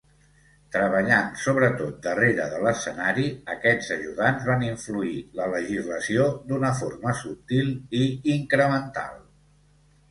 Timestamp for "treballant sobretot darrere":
0.75-2.47